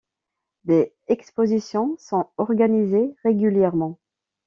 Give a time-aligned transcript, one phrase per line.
[0.63, 3.99] Des expositions sont organisées régulièrement.